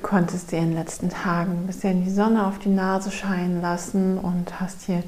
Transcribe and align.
Du 0.00 0.08
konntest 0.08 0.50
dir 0.50 0.58
in 0.58 0.70
den 0.70 0.78
letzten 0.78 1.10
Tagen 1.10 1.52
ein 1.52 1.66
bisschen 1.66 2.04
die 2.04 2.10
Sonne 2.10 2.46
auf 2.46 2.58
die 2.58 2.70
Nase 2.70 3.10
scheinen 3.10 3.60
lassen 3.60 4.16
und 4.16 4.58
hast 4.58 4.82
hier 4.82 5.02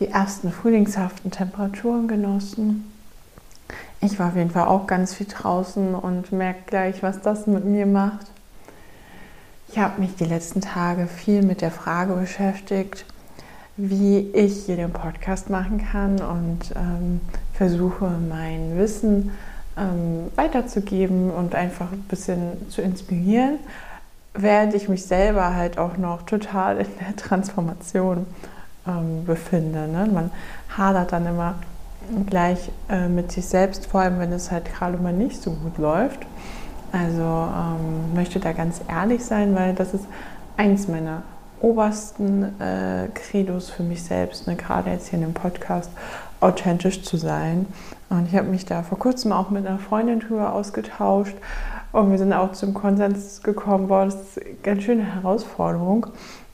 die 0.00 0.08
ersten 0.08 0.50
frühlingshaften 0.50 1.30
Temperaturen 1.30 2.08
genossen. 2.08 2.90
Ich 4.00 4.18
war 4.18 4.28
auf 4.28 4.36
jeden 4.36 4.50
Fall 4.50 4.66
auch 4.66 4.86
ganz 4.86 5.12
viel 5.12 5.26
draußen 5.26 5.94
und 5.94 6.32
merke 6.32 6.60
gleich, 6.66 7.02
was 7.02 7.20
das 7.20 7.46
mit 7.46 7.66
mir 7.66 7.84
macht. 7.84 8.26
Ich 9.68 9.78
habe 9.78 10.00
mich 10.00 10.16
die 10.16 10.24
letzten 10.24 10.62
Tage 10.62 11.08
viel 11.08 11.42
mit 11.42 11.60
der 11.60 11.70
Frage 11.70 12.14
beschäftigt, 12.14 13.04
wie 13.76 14.30
ich 14.32 14.64
hier 14.64 14.76
den 14.76 14.92
Podcast 14.94 15.50
machen 15.50 15.86
kann 15.92 16.22
und 16.22 16.74
ähm, 16.74 17.20
versuche 17.52 18.10
mein 18.28 18.78
Wissen 18.78 19.30
ähm, 19.76 20.32
weiterzugeben 20.36 21.30
und 21.30 21.54
einfach 21.54 21.92
ein 21.92 22.04
bisschen 22.08 22.70
zu 22.70 22.80
inspirieren 22.80 23.58
während 24.34 24.74
ich 24.74 24.88
mich 24.88 25.04
selber 25.04 25.54
halt 25.54 25.78
auch 25.78 25.96
noch 25.96 26.22
total 26.22 26.78
in 26.78 26.86
der 27.00 27.16
Transformation 27.16 28.26
ähm, 28.86 29.24
befinde. 29.24 29.88
Ne? 29.88 30.08
Man 30.12 30.30
hadert 30.76 31.12
dann 31.12 31.26
immer 31.26 31.56
gleich 32.26 32.70
äh, 32.88 33.08
mit 33.08 33.32
sich 33.32 33.46
selbst, 33.46 33.86
vor 33.86 34.00
allem 34.00 34.18
wenn 34.18 34.32
es 34.32 34.50
halt 34.50 34.64
gerade 34.64 34.96
mal 34.98 35.12
nicht 35.12 35.42
so 35.42 35.50
gut 35.50 35.78
läuft. 35.78 36.20
Also 36.92 37.22
ähm, 37.22 38.14
möchte 38.14 38.40
da 38.40 38.52
ganz 38.52 38.80
ehrlich 38.88 39.24
sein, 39.24 39.54
weil 39.54 39.74
das 39.74 39.92
ist 39.92 40.06
eins 40.56 40.88
meiner 40.88 41.22
obersten 41.60 42.60
äh, 42.60 43.08
Credos 43.14 43.68
für 43.68 43.82
mich 43.82 44.02
selbst, 44.02 44.46
ne? 44.46 44.56
gerade 44.56 44.90
jetzt 44.90 45.08
hier 45.08 45.18
in 45.18 45.24
dem 45.24 45.34
Podcast, 45.34 45.90
authentisch 46.40 47.02
zu 47.02 47.16
sein. 47.16 47.66
Und 48.10 48.28
ich 48.28 48.36
habe 48.36 48.48
mich 48.48 48.64
da 48.64 48.82
vor 48.82 48.98
kurzem 48.98 49.32
auch 49.32 49.50
mit 49.50 49.66
einer 49.66 49.78
Freundin 49.78 50.20
drüber 50.20 50.52
ausgetauscht 50.54 51.34
und 51.92 52.10
wir 52.10 52.18
sind 52.18 52.32
auch 52.32 52.52
zum 52.52 52.74
Konsens 52.74 53.42
gekommen, 53.42 53.88
boah, 53.88 54.04
das 54.04 54.14
ist 54.14 54.42
eine 54.44 54.54
ganz 54.62 54.82
schöne 54.82 55.14
Herausforderung. 55.14 56.06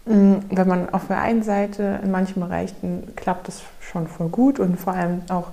Mm, 0.07 0.35
wenn 0.51 0.69
man 0.69 0.91
auf 0.91 1.07
der 1.07 1.21
einen 1.21 1.43
Seite 1.43 2.01
in 2.03 2.11
manchen 2.11 2.41
Bereichen 2.41 3.15
klappt 3.17 3.49
das 3.49 3.63
schon 3.81 4.07
voll 4.07 4.29
gut 4.29 4.59
und 4.59 4.79
vor 4.79 4.93
allem 4.93 5.23
auch 5.31 5.49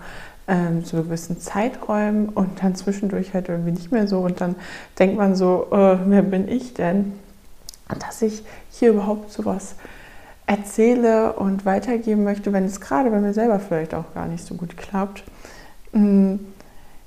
ähm, 0.48 0.84
zu 0.84 0.98
gewissen 0.98 1.40
Zeiträumen 1.40 2.30
und 2.30 2.62
dann 2.62 2.76
zwischendurch 2.76 3.34
halt 3.34 3.50
irgendwie 3.50 3.72
nicht 3.72 3.92
mehr 3.92 4.08
so 4.08 4.20
und 4.20 4.42
dann 4.42 4.56
denkt 5.00 5.18
man 5.18 5.36
so, 5.36 5.68
äh, 5.72 5.98
wer 6.06 6.22
bin 6.22 6.48
ich 6.48 6.74
denn, 6.74 7.14
dass 8.00 8.22
ich 8.22 8.44
hier 8.70 8.90
überhaupt 8.92 9.32
sowas 9.32 9.76
erzähle 10.46 11.34
und 11.34 11.66
weitergeben 11.66 12.24
möchte, 12.24 12.52
wenn 12.52 12.66
es 12.66 12.82
gerade 12.82 13.10
bei 13.10 13.20
mir 13.20 13.34
selber 13.34 13.60
vielleicht 13.60 13.94
auch 13.94 14.14
gar 14.14 14.28
nicht 14.28 14.46
so 14.46 14.56
gut 14.56 14.76
klappt. 14.76 15.24
Mm, 15.94 16.36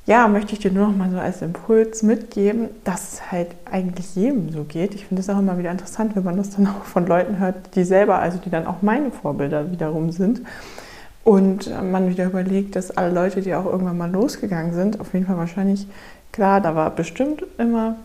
ja, 0.07 0.29
möchte 0.29 0.53
ich 0.53 0.59
dir 0.59 0.71
nur 0.71 0.89
noch 0.89 0.97
mal 0.97 1.11
so 1.11 1.19
als 1.19 1.41
Impuls 1.41 2.03
mitgeben, 2.03 2.69
dass 2.85 3.15
es 3.15 3.33
halt 3.33 3.49
eigentlich 3.71 4.15
jedem 4.15 4.51
so 4.53 4.65
geht. 4.65 4.95
Ich 4.95 5.07
finde 5.07 5.23
es 5.23 5.31
auch 5.31 5.39
immer 5.39 5.59
wieder 5.59 5.71
interessant, 5.71 6.15
wenn 6.15 6.25
man 6.25 6.37
das 6.37 6.51
dann 6.51 6.67
auch 6.67 6.85
von 6.85 7.07
Leuten 7.07 7.39
hört, 7.39 7.75
die 7.75 7.85
selber, 7.85 8.19
also 8.19 8.39
die 8.39 8.51
dann 8.51 8.67
auch 8.67 8.83
meine 8.83 9.11
Vorbilder 9.11 9.71
wiederum 9.73 10.13
sind. 10.13 10.43
Und 11.25 11.71
man 11.91 12.11
wieder 12.11 12.27
überlegt, 12.27 12.77
dass 12.77 12.91
alle 12.91 13.11
Leute, 13.15 13.41
die 13.41 13.55
auch 13.55 13.65
irgendwann 13.65 13.97
mal 13.97 14.11
losgegangen 14.11 14.75
sind, 14.75 15.01
auf 15.01 15.15
jeden 15.15 15.25
Fall 15.25 15.39
wahrscheinlich, 15.39 15.87
klar, 16.33 16.61
da 16.61 16.75
war 16.75 16.91
bestimmt 16.91 17.43
immer 17.57 17.97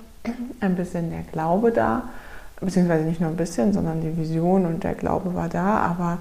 ein 0.62 0.76
bisschen 0.76 1.10
der 1.10 1.24
Glaube 1.34 1.72
da, 1.72 2.04
beziehungsweise 2.62 3.04
nicht 3.04 3.20
nur 3.20 3.30
ein 3.30 3.36
bisschen, 3.36 3.74
sondern 3.74 4.00
die 4.00 4.16
Vision 4.18 4.66
und 4.66 4.86
der 4.86 4.94
Glaube 4.94 5.36
war 5.36 5.50
da, 5.50 5.80
aber 5.80 6.20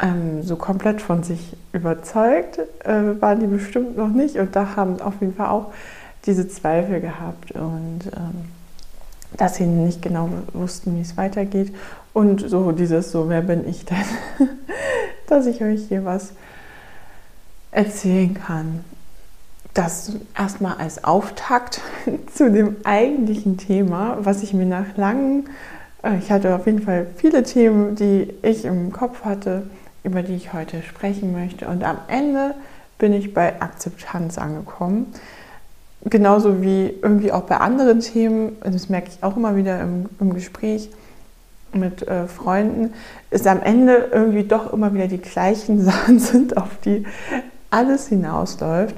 ähm, 0.00 0.42
so 0.42 0.56
komplett 0.56 1.02
von 1.02 1.22
sich 1.22 1.56
überzeugt 1.72 2.58
äh, 2.84 3.20
waren 3.20 3.40
die 3.40 3.46
bestimmt 3.46 3.96
noch 3.96 4.08
nicht 4.08 4.36
und 4.36 4.56
da 4.56 4.76
haben 4.76 5.00
auf 5.00 5.14
jeden 5.20 5.34
Fall 5.34 5.48
auch 5.48 5.72
diese 6.26 6.48
Zweifel 6.48 7.00
gehabt 7.00 7.52
und 7.52 8.00
ähm, 8.16 8.48
dass 9.36 9.56
sie 9.56 9.66
nicht 9.66 10.02
genau 10.02 10.28
wussten, 10.52 10.96
wie 10.96 11.02
es 11.02 11.16
weitergeht 11.16 11.74
und 12.12 12.48
so 12.48 12.72
dieses 12.72 13.12
so, 13.12 13.28
wer 13.28 13.42
bin 13.42 13.68
ich 13.68 13.84
denn, 13.84 13.96
dass 15.28 15.46
ich 15.46 15.62
euch 15.62 15.86
hier 15.88 16.04
was 16.04 16.32
erzählen 17.70 18.34
kann. 18.34 18.84
Das 19.72 20.12
erstmal 20.36 20.78
als 20.78 21.04
Auftakt 21.04 21.80
zu 22.34 22.50
dem 22.50 22.76
eigentlichen 22.82 23.56
Thema, 23.56 24.18
was 24.20 24.42
ich 24.42 24.52
mir 24.52 24.66
nach 24.66 24.96
langen, 24.96 25.48
äh, 26.02 26.18
ich 26.18 26.30
hatte 26.30 26.54
auf 26.54 26.66
jeden 26.66 26.82
Fall 26.82 27.06
viele 27.16 27.42
Themen, 27.44 27.94
die 27.94 28.32
ich 28.42 28.64
im 28.64 28.92
Kopf 28.92 29.24
hatte, 29.24 29.62
über 30.02 30.22
die 30.22 30.34
ich 30.34 30.52
heute 30.52 30.82
sprechen 30.82 31.32
möchte. 31.32 31.68
Und 31.68 31.84
am 31.84 31.98
Ende 32.08 32.54
bin 32.98 33.12
ich 33.12 33.34
bei 33.34 33.60
Akzeptanz 33.60 34.38
angekommen. 34.38 35.12
Genauso 36.04 36.62
wie 36.62 36.94
irgendwie 37.02 37.32
auch 37.32 37.42
bei 37.42 37.58
anderen 37.58 38.00
Themen, 38.00 38.56
das 38.62 38.88
merke 38.88 39.08
ich 39.08 39.22
auch 39.22 39.36
immer 39.36 39.56
wieder 39.56 39.80
im, 39.80 40.08
im 40.18 40.32
Gespräch 40.32 40.90
mit 41.72 42.06
äh, 42.08 42.26
Freunden, 42.26 42.94
ist 43.30 43.46
am 43.46 43.62
Ende 43.62 44.08
irgendwie 44.12 44.44
doch 44.44 44.72
immer 44.72 44.94
wieder 44.94 45.08
die 45.08 45.18
gleichen 45.20 45.84
Sachen 45.84 46.18
sind, 46.18 46.56
auf 46.56 46.78
die 46.84 47.06
alles 47.70 48.08
hinausläuft. 48.08 48.96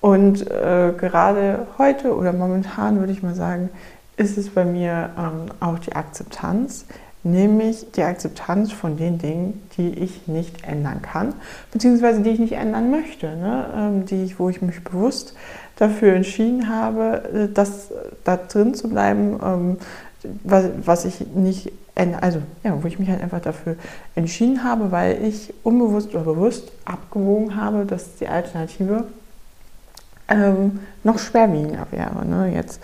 Und 0.00 0.50
äh, 0.50 0.92
gerade 0.98 1.66
heute 1.78 2.14
oder 2.14 2.32
momentan 2.32 2.98
würde 2.98 3.12
ich 3.12 3.22
mal 3.22 3.34
sagen, 3.34 3.70
ist 4.16 4.36
es 4.36 4.50
bei 4.50 4.64
mir 4.64 5.10
ähm, 5.16 5.46
auch 5.60 5.78
die 5.78 5.94
Akzeptanz 5.94 6.86
nämlich 7.24 7.92
die 7.92 8.02
Akzeptanz 8.02 8.72
von 8.72 8.96
den 8.96 9.18
Dingen, 9.18 9.62
die 9.76 9.90
ich 9.90 10.26
nicht 10.26 10.66
ändern 10.66 11.02
kann, 11.02 11.34
beziehungsweise 11.70 12.22
die 12.22 12.30
ich 12.30 12.38
nicht 12.38 12.54
ändern 12.54 12.90
möchte, 12.90 13.36
ne? 13.36 13.66
Ähm, 13.76 14.06
die 14.06 14.24
ich, 14.24 14.38
wo 14.38 14.48
ich 14.48 14.60
mich 14.60 14.82
bewusst 14.82 15.34
dafür 15.76 16.14
entschieden 16.14 16.68
habe, 16.68 17.22
äh, 17.32 17.52
das, 17.52 17.90
da 18.24 18.36
drin 18.36 18.74
zu 18.74 18.88
bleiben, 18.88 19.38
ähm, 19.42 19.76
was, 20.44 20.66
was 20.84 21.04
ich 21.04 21.26
nicht 21.34 21.72
also 21.94 22.40
ja, 22.64 22.82
wo 22.82 22.86
ich 22.88 22.98
mich 22.98 23.10
halt 23.10 23.20
einfach 23.20 23.40
dafür 23.40 23.76
entschieden 24.14 24.64
habe, 24.64 24.90
weil 24.92 25.22
ich 25.24 25.52
unbewusst 25.62 26.14
oder 26.14 26.24
bewusst 26.24 26.72
abgewogen 26.84 27.56
habe, 27.56 27.84
dass 27.84 28.16
die 28.16 28.28
Alternative 28.28 29.04
ähm, 30.28 30.80
noch 31.04 31.18
schwerwiegender 31.18 31.86
wäre. 31.90 32.24
Ne? 32.24 32.54
Jetzt 32.54 32.80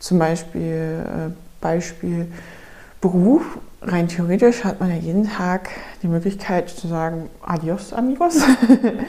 zum 0.00 0.18
Beispiel 0.18 1.04
äh, 1.04 1.30
Beispiel 1.60 2.26
Beruf, 3.00 3.58
rein 3.80 4.08
theoretisch 4.08 4.64
hat 4.64 4.80
man 4.80 4.90
ja 4.90 4.96
jeden 4.96 5.28
Tag 5.28 5.70
die 6.02 6.08
Möglichkeit 6.08 6.68
zu 6.68 6.88
sagen, 6.88 7.30
adios 7.42 7.92
amigos, 7.92 8.40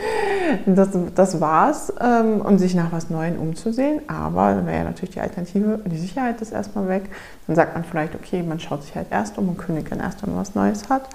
das, 0.65 0.89
das 1.15 1.41
war's, 1.41 1.91
ähm, 1.99 2.41
und 2.41 2.59
sich 2.59 2.75
nach 2.75 2.91
was 2.91 3.09
Neuem 3.09 3.39
umzusehen. 3.39 4.01
Aber 4.07 4.53
dann 4.53 4.67
wäre 4.67 4.77
ja 4.77 4.83
natürlich 4.83 5.15
die 5.15 5.21
Alternative, 5.21 5.79
die 5.85 5.97
Sicherheit 5.97 6.39
ist 6.41 6.51
erstmal 6.51 6.87
weg. 6.87 7.09
Dann 7.47 7.55
sagt 7.55 7.73
man 7.73 7.83
vielleicht, 7.83 8.15
okay, 8.15 8.43
man 8.43 8.59
schaut 8.59 8.83
sich 8.83 8.95
halt 8.95 9.07
erst 9.09 9.37
um 9.37 9.49
und 9.49 9.57
kündigt 9.57 9.91
dann 9.91 9.99
erst, 9.99 10.21
wenn 10.21 10.31
man 10.31 10.41
was 10.41 10.55
Neues 10.55 10.89
hat. 10.89 11.09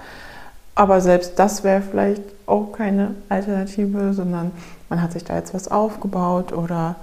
Aber 0.75 0.99
selbst 0.99 1.39
das 1.39 1.63
wäre 1.63 1.81
vielleicht 1.81 2.23
auch 2.45 2.73
keine 2.73 3.15
Alternative, 3.29 4.13
sondern 4.13 4.51
man 4.89 5.01
hat 5.01 5.13
sich 5.13 5.23
da 5.23 5.35
jetzt 5.35 5.53
was 5.53 5.69
aufgebaut 5.69 6.51
oder 6.51 6.97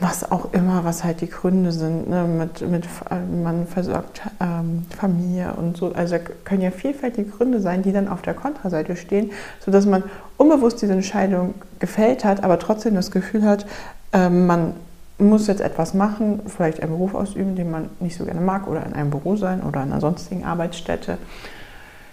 was 0.00 0.30
auch 0.30 0.52
immer, 0.52 0.84
was 0.84 1.04
halt 1.04 1.20
die 1.20 1.28
Gründe 1.28 1.72
sind, 1.72 2.08
ne? 2.08 2.24
mit, 2.24 2.68
mit 2.68 2.86
man 3.42 3.66
versorgt 3.66 4.22
ähm, 4.40 4.86
Familie 4.96 5.54
und 5.56 5.76
so. 5.76 5.92
Also 5.92 6.16
können 6.44 6.62
ja 6.62 6.70
vielfältige 6.70 7.30
Gründe 7.30 7.60
sein, 7.60 7.82
die 7.82 7.92
dann 7.92 8.08
auf 8.08 8.22
der 8.22 8.34
Kontraseite 8.34 8.96
stehen, 8.96 9.30
sodass 9.64 9.86
man 9.86 10.02
unbewusst 10.36 10.82
diese 10.82 10.92
Entscheidung 10.92 11.54
gefällt 11.78 12.24
hat, 12.24 12.42
aber 12.42 12.58
trotzdem 12.58 12.94
das 12.94 13.10
Gefühl 13.10 13.44
hat, 13.44 13.66
ähm, 14.12 14.46
man 14.46 14.74
muss 15.18 15.46
jetzt 15.46 15.60
etwas 15.60 15.94
machen, 15.94 16.40
vielleicht 16.46 16.82
einen 16.82 16.92
Beruf 16.92 17.14
ausüben, 17.14 17.54
den 17.54 17.70
man 17.70 17.88
nicht 18.00 18.16
so 18.16 18.24
gerne 18.24 18.40
mag, 18.40 18.66
oder 18.66 18.84
in 18.84 18.94
einem 18.94 19.10
Büro 19.10 19.36
sein 19.36 19.62
oder 19.62 19.82
in 19.82 19.92
einer 19.92 20.00
sonstigen 20.00 20.44
Arbeitsstätte, 20.44 21.18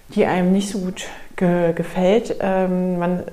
die 0.09 0.25
einem 0.25 0.51
nicht 0.51 0.69
so 0.69 0.79
gut 0.79 1.07
ge 1.35 1.73
gefällt. 1.73 2.35
Ähm, 2.39 2.99
man 2.99 3.23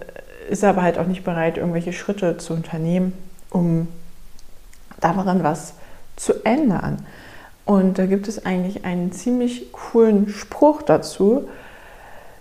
ist 0.49 0.65
aber 0.65 0.83
halt 0.83 0.99
auch 0.99 1.07
nicht 1.07 1.25
bereit, 1.25 1.59
irgendwelche 1.59 1.93
Schritte 1.93 2.39
zu 2.39 2.55
unternehmen, 2.55 3.13
um 3.51 3.89
daran 5.01 5.43
was 5.43 5.75
zu 6.17 6.45
ändern. 6.45 7.07
Und 7.65 7.99
da 7.99 8.07
gibt 8.07 8.29
es 8.29 8.47
eigentlich 8.47 8.85
einen 8.85 9.13
ziemlich 9.13 9.73
coolen 9.73 10.29
Spruch 10.29 10.83
dazu. 10.83 11.49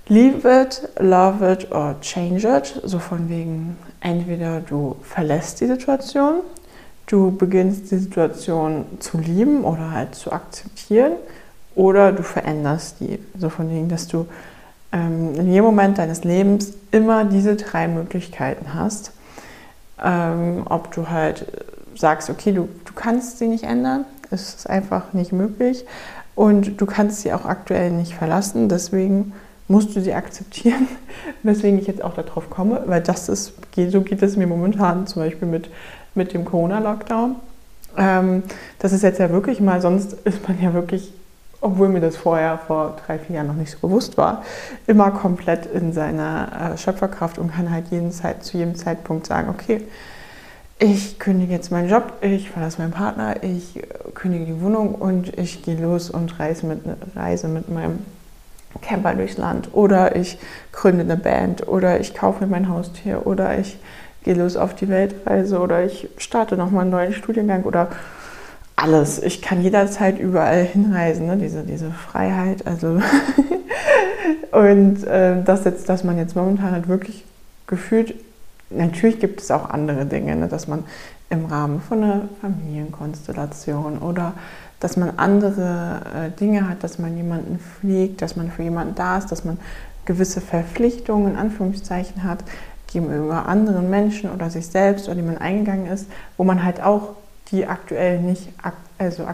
Leave 0.07 0.49
it, 0.49 0.87
love 0.99 1.51
it 1.51 1.69
or 1.71 1.95
change 1.99 2.47
it. 2.47 2.79
So 2.85 2.97
von 2.97 3.27
wegen, 3.27 3.77
entweder 3.99 4.61
du 4.61 4.95
verlässt 5.01 5.59
die 5.59 5.67
Situation, 5.67 6.39
du 7.07 7.35
beginnst 7.35 7.91
die 7.91 7.97
Situation 7.97 8.85
zu 8.99 9.17
lieben 9.17 9.65
oder 9.65 9.91
halt 9.91 10.15
zu 10.15 10.31
akzeptieren 10.31 11.13
oder 11.75 12.13
du 12.13 12.23
veränderst 12.23 13.01
die. 13.01 13.19
So 13.37 13.49
von 13.49 13.69
wegen, 13.69 13.89
dass 13.89 14.07
du 14.07 14.27
ähm, 14.93 15.35
in 15.35 15.51
jedem 15.51 15.65
Moment 15.65 15.97
deines 15.97 16.23
Lebens 16.23 16.73
immer 16.91 17.25
diese 17.25 17.57
drei 17.57 17.89
Möglichkeiten 17.89 18.73
hast. 18.73 19.11
Ähm, 20.01 20.63
ob 20.69 20.91
du 20.91 21.09
halt 21.09 21.45
sagst, 21.99 22.29
okay, 22.29 22.51
du, 22.51 22.69
du 22.85 22.93
kannst 22.93 23.39
sie 23.39 23.47
nicht 23.47 23.63
ändern, 23.63 24.05
es 24.31 24.55
ist 24.55 24.69
einfach 24.69 25.13
nicht 25.13 25.31
möglich 25.31 25.85
und 26.35 26.79
du 26.79 26.85
kannst 26.85 27.21
sie 27.21 27.33
auch 27.33 27.45
aktuell 27.45 27.91
nicht 27.91 28.13
verlassen, 28.13 28.69
deswegen 28.69 29.33
musst 29.67 29.95
du 29.95 30.01
sie 30.01 30.13
akzeptieren, 30.13 30.87
weswegen 31.43 31.79
ich 31.79 31.87
jetzt 31.87 32.03
auch 32.03 32.13
darauf 32.13 32.49
komme, 32.49 32.83
weil 32.85 33.01
das 33.01 33.29
ist, 33.29 33.53
so 33.89 34.01
geht 34.01 34.21
es 34.21 34.37
mir 34.37 34.47
momentan 34.47 35.07
zum 35.07 35.23
Beispiel 35.23 35.47
mit, 35.47 35.69
mit 36.15 36.33
dem 36.33 36.45
Corona-Lockdown. 36.45 37.35
Ähm, 37.97 38.43
das 38.79 38.93
ist 38.93 39.03
jetzt 39.03 39.19
ja 39.19 39.29
wirklich 39.29 39.59
mal, 39.59 39.81
sonst 39.81 40.13
ist 40.13 40.47
man 40.47 40.61
ja 40.61 40.73
wirklich 40.73 41.11
obwohl 41.61 41.89
mir 41.89 42.01
das 42.01 42.15
vorher 42.15 42.57
vor 42.57 42.97
drei, 43.05 43.17
vier 43.17 43.37
Jahren 43.37 43.47
noch 43.47 43.55
nicht 43.55 43.71
so 43.71 43.79
bewusst 43.79 44.17
war, 44.17 44.43
immer 44.85 45.11
komplett 45.11 45.65
in 45.65 45.91
seiner 45.91 46.73
äh, 46.73 46.77
Schöpferkraft 46.77 47.39
und 47.39 47.53
kann 47.53 47.71
halt 47.71 47.87
jeden 47.89 48.11
Zeit, 48.11 48.43
zu 48.43 48.57
jedem 48.57 48.75
Zeitpunkt 48.75 49.25
sagen, 49.25 49.49
okay, 49.49 49.81
ich 50.79 51.17
kündige 51.17 51.53
jetzt 51.53 51.71
meinen 51.71 51.89
Job, 51.89 52.13
ich 52.21 52.49
verlasse 52.51 52.79
meinen 52.79 52.91
Partner, 52.91 53.43
ich 53.43 53.81
kündige 54.13 54.45
die 54.45 54.61
Wohnung 54.61 54.95
und 54.95 55.37
ich 55.37 55.63
gehe 55.63 55.79
los 55.81 56.09
und 56.09 56.39
reise 56.39 56.67
mit, 56.67 56.81
reise 57.15 57.47
mit 57.47 57.69
meinem 57.69 57.99
Camper 58.81 59.15
durchs 59.15 59.37
Land 59.37 59.69
oder 59.73 60.15
ich 60.15 60.37
gründe 60.71 61.01
eine 61.01 61.17
Band 61.17 61.67
oder 61.67 61.99
ich 61.99 62.13
kaufe 62.13 62.45
mein 62.45 62.69
Haustier 62.69 63.25
oder 63.25 63.57
ich 63.57 63.77
gehe 64.23 64.35
los 64.35 64.55
auf 64.55 64.75
die 64.75 64.87
Weltreise 64.89 65.59
oder 65.59 65.83
ich 65.83 66.09
starte 66.17 66.57
nochmal 66.57 66.81
einen 66.81 66.91
neuen 66.91 67.13
Studiengang 67.13 67.63
oder 67.63 67.89
alles. 68.75 69.21
Ich 69.23 69.41
kann 69.41 69.63
jederzeit 69.63 70.19
überall 70.19 70.63
hinreisen, 70.63 71.25
ne? 71.25 71.37
diese, 71.37 71.63
diese 71.63 71.89
Freiheit. 71.89 72.67
Also 72.67 73.01
und 74.51 75.03
äh, 75.05 75.41
das 75.43 75.65
jetzt, 75.65 75.89
dass 75.89 76.03
man 76.03 76.17
jetzt 76.17 76.35
momentan 76.35 76.71
halt 76.71 76.87
wirklich 76.87 77.23
gefühlt, 77.65 78.13
natürlich 78.69 79.19
gibt 79.19 79.41
es 79.41 79.51
auch 79.51 79.69
andere 79.69 80.05
Dinge, 80.05 80.35
ne? 80.35 80.47
dass 80.47 80.67
man 80.67 80.83
im 81.29 81.45
Rahmen 81.45 81.81
von 81.81 82.03
einer 82.03 82.29
Familienkonstellation 82.41 83.99
oder 83.99 84.33
dass 84.79 84.95
man 84.95 85.17
andere 85.17 86.01
äh, 86.15 86.39
Dinge 86.39 86.69
hat, 86.69 86.83
dass 86.83 86.99
man 86.99 87.17
jemanden 87.17 87.59
fliegt, 87.59 88.21
dass 88.21 88.35
man 88.35 88.51
für 88.51 88.63
jemanden 88.63 88.95
da 88.95 89.17
ist, 89.17 89.31
dass 89.31 89.43
man 89.43 89.57
gewisse 90.05 90.39
Verpflichtungen 90.39 91.33
in 91.33 91.37
Anführungszeichen 91.37 92.23
hat 92.23 92.43
gegenüber 92.87 93.47
anderen 93.47 93.89
Menschen 93.89 94.31
oder 94.31 94.49
sich 94.49 94.67
selbst 94.67 95.07
oder 95.07 95.15
die 95.15 95.21
man 95.21 95.37
eingegangen 95.37 95.87
ist, 95.87 96.07
wo 96.37 96.43
man 96.43 96.63
halt 96.63 96.81
auch 96.81 97.15
die 97.51 97.65
aktuell 97.65 98.21
nicht, 98.21 98.49
also 98.97 99.27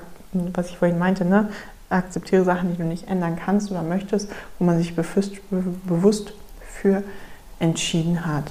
was 0.54 0.70
ich 0.70 0.78
vorhin 0.78 0.98
meinte, 0.98 1.26
ne? 1.26 1.50
akzeptiere 1.90 2.44
Sachen, 2.44 2.72
die 2.72 2.78
du 2.78 2.84
nicht 2.84 3.08
ändern 3.08 3.38
kannst 3.44 3.70
oder 3.70 3.84
möchtest, 3.84 4.30
wo 4.58 4.66
man 4.66 4.78
sich 4.78 4.96
bewusst, 4.96 5.34
bewusst 5.86 6.34
für 6.68 7.04
entschieden 7.60 8.26
hat. 8.26 8.46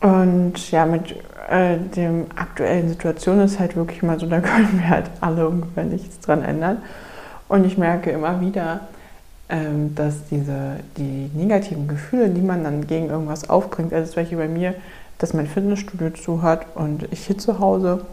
Und 0.00 0.70
ja, 0.70 0.86
mit 0.86 1.12
äh, 1.48 1.78
der 1.94 2.10
aktuellen 2.34 2.88
Situation 2.88 3.40
ist 3.40 3.58
halt 3.58 3.76
wirklich 3.76 4.02
mal 4.02 4.18
so, 4.18 4.26
da 4.26 4.40
können 4.40 4.78
wir 4.78 4.88
halt 4.88 5.10
alle 5.20 5.48
ungefähr 5.48 5.84
nichts 5.84 6.20
dran 6.20 6.42
ändern. 6.42 6.78
Und 7.48 7.64
ich 7.64 7.78
merke 7.78 8.10
immer 8.10 8.40
wieder, 8.40 8.80
ähm, 9.48 9.94
dass 9.94 10.26
diese, 10.28 10.80
die 10.96 11.30
negativen 11.34 11.86
Gefühle, 11.86 12.30
die 12.30 12.42
man 12.42 12.64
dann 12.64 12.86
gegen 12.86 13.08
irgendwas 13.08 13.48
aufbringt, 13.48 13.92
also 13.92 14.12
zum 14.12 14.22
Beispiel 14.22 14.38
bei 14.38 14.48
mir, 14.48 14.74
dass 15.18 15.34
mein 15.34 15.46
Fitnessstudio 15.46 16.10
zu 16.10 16.42
hat 16.42 16.66
und 16.74 17.08
ich 17.12 17.26
hier 17.26 17.38
zu 17.38 17.58
Hause 17.58 18.04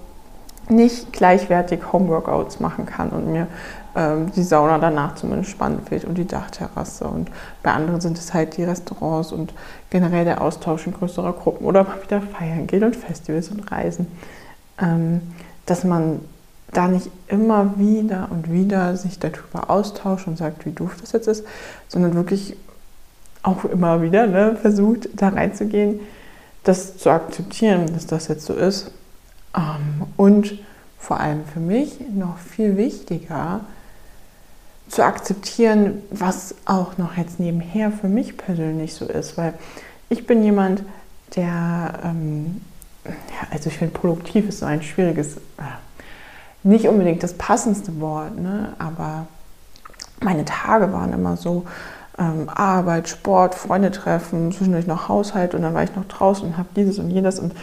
nicht 0.70 1.12
gleichwertig 1.12 1.92
Homeworkouts 1.92 2.60
machen 2.60 2.86
kann 2.86 3.10
und 3.10 3.32
mir 3.32 3.48
ähm, 3.96 4.32
die 4.36 4.44
Sauna 4.44 4.80
danach 4.80 5.16
zum 5.16 5.34
Entspannen 5.34 5.82
fehlt 5.86 6.06
und 6.06 6.18
die 6.18 6.26
Dachterrasse. 6.26 7.06
Und 7.06 7.30
bei 7.62 7.72
anderen 7.72 8.02
sind 8.02 8.18
es 8.18 8.34
halt 8.34 8.58
die 8.58 8.64
Restaurants 8.64 9.32
und 9.32 9.54
generell 9.90 10.26
der 10.26 10.42
Austausch 10.42 10.88
in 10.88 10.94
größerer 10.94 11.34
Gruppen 11.34 11.66
oder 11.66 11.84
mal 11.84 12.02
wieder 12.04 12.22
feiern 12.22 12.68
geht 12.68 12.84
und 12.84 12.96
Festivals 12.96 13.50
und 13.50 13.72
Reisen. 13.72 14.08
Ähm, 14.82 15.22
dass 15.66 15.84
man 15.84 16.20
da 16.72 16.88
nicht 16.88 17.10
immer 17.28 17.78
wieder 17.78 18.28
und 18.32 18.52
wieder 18.52 18.98
sich 18.98 19.20
darüber 19.20 19.70
austauscht 19.70 20.28
und 20.28 20.38
sagt, 20.38 20.66
wie 20.66 20.72
doof 20.72 20.96
das 21.00 21.12
jetzt 21.12 21.28
ist, 21.28 21.46
sondern 21.88 22.16
wirklich 22.16 22.56
auch 23.44 23.66
immer 23.66 24.02
wieder 24.02 24.26
ne, 24.26 24.58
versucht, 24.60 25.10
da 25.16 25.30
reinzugehen 25.30 26.00
das 26.64 26.98
zu 26.98 27.10
akzeptieren, 27.10 27.92
dass 27.94 28.08
das 28.08 28.28
jetzt 28.28 28.46
so 28.46 28.54
ist. 28.54 28.92
Ähm, 29.56 30.08
und 30.18 30.60
vor 31.00 31.20
allem 31.20 31.46
für 31.46 31.60
mich 31.60 32.00
noch 32.14 32.38
viel 32.38 32.78
wichtiger, 32.78 33.62
zu 34.90 35.04
akzeptieren, 35.04 36.04
was 36.12 36.56
auch 36.66 36.98
noch 36.98 37.18
jetzt 37.18 37.40
nebenher 37.40 37.92
für 37.92 38.08
mich 38.08 38.38
persönlich 38.38 38.94
so 38.94 39.06
ist. 39.06 39.38
Weil 39.38 39.56
ich 40.10 40.28
bin 40.28 40.44
jemand, 40.44 40.84
der, 41.36 42.00
ähm, 42.04 42.62
ja, 43.06 43.48
also 43.52 43.70
ich 43.70 43.78
finde, 43.78 43.98
produktiv 43.98 44.50
ist 44.50 44.60
so 44.60 44.66
ein 44.66 44.84
schwieriges, 44.84 45.38
äh, 45.38 45.64
nicht 46.64 46.88
unbedingt 46.88 47.24
das 47.24 47.34
passendste 47.34 48.00
Wort, 48.00 48.38
ne? 48.38 48.74
aber 48.78 49.28
meine 50.22 50.46
Tage 50.46 50.94
waren 50.94 51.12
immer 51.12 51.38
so, 51.38 51.66
ähm, 52.18 52.48
Arbeit, 52.48 53.10
Sport, 53.10 53.56
Freunde 53.56 53.92
treffen, 53.92 54.52
zwischendurch 54.52 54.86
noch 54.86 55.10
Haushalt 55.10 55.56
und 55.56 55.64
dann 55.64 55.74
war 55.74 55.84
ich 55.84 55.96
noch 55.96 56.06
draußen 56.06 56.48
und 56.48 56.58
habe 56.58 56.70
dieses 56.76 57.00
und 57.00 57.10
jenes 57.10 57.40
und 57.40 57.54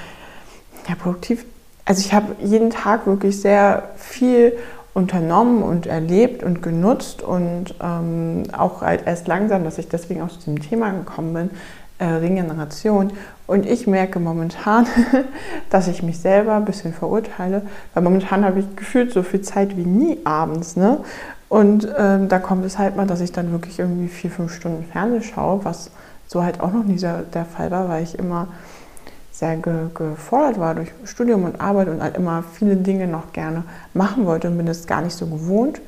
ja, 0.88 0.96
produktiv. 0.96 1.44
Also 1.84 2.00
ich 2.00 2.12
habe 2.12 2.36
jeden 2.40 2.70
Tag 2.70 3.06
wirklich 3.06 3.40
sehr 3.40 3.90
viel 3.96 4.56
unternommen 4.92 5.62
und 5.62 5.86
erlebt 5.86 6.42
und 6.42 6.62
genutzt 6.62 7.22
und 7.22 7.74
ähm, 7.82 8.44
auch 8.52 8.82
halt 8.82 9.06
erst 9.06 9.28
langsam, 9.28 9.64
dass 9.64 9.78
ich 9.78 9.88
deswegen 9.88 10.22
auch 10.22 10.28
zu 10.28 10.38
diesem 10.38 10.60
Thema 10.60 10.90
gekommen 10.90 11.32
bin, 11.32 11.50
äh, 11.98 12.06
Regeneration. 12.06 13.12
Und 13.46 13.66
ich 13.66 13.86
merke 13.86 14.18
momentan, 14.18 14.86
dass 15.70 15.86
ich 15.86 16.02
mich 16.02 16.18
selber 16.18 16.54
ein 16.54 16.64
bisschen 16.64 16.92
verurteile, 16.92 17.62
weil 17.94 18.02
momentan 18.02 18.44
habe 18.44 18.60
ich 18.60 18.76
gefühlt 18.76 19.12
so 19.12 19.22
viel 19.22 19.42
Zeit 19.42 19.76
wie 19.76 19.86
nie 19.86 20.18
abends. 20.24 20.76
Ne? 20.76 20.98
Und 21.48 21.88
ähm, 21.96 22.28
da 22.28 22.38
kommt 22.38 22.64
es 22.64 22.78
halt 22.78 22.96
mal, 22.96 23.06
dass 23.06 23.20
ich 23.20 23.32
dann 23.32 23.52
wirklich 23.52 23.78
irgendwie 23.78 24.08
vier, 24.08 24.30
fünf 24.30 24.54
Stunden 24.54 24.84
Fernsehen 24.90 25.22
schaue, 25.22 25.64
was 25.64 25.90
so 26.26 26.42
halt 26.44 26.60
auch 26.60 26.72
noch 26.72 26.84
nie 26.84 26.96
der 26.96 27.44
Fall 27.44 27.70
war, 27.70 27.88
weil 27.88 28.04
ich 28.04 28.18
immer 28.18 28.48
sehr 29.40 29.56
ge 29.56 29.86
gefordert 29.94 30.60
war 30.60 30.74
durch 30.74 30.90
Studium 31.04 31.44
und 31.44 31.60
Arbeit 31.60 31.88
und 31.88 32.02
halt 32.02 32.16
immer 32.16 32.44
viele 32.52 32.76
Dinge 32.76 33.08
noch 33.08 33.32
gerne 33.32 33.64
machen 33.94 34.26
wollte 34.26 34.48
und 34.48 34.58
bin 34.58 34.68
es 34.68 34.86
gar 34.86 35.00
nicht 35.00 35.16
so 35.16 35.26
gewohnt. 35.26 35.80